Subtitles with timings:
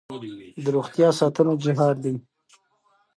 [0.63, 2.15] د روغتیا ساتنه جهاد دی.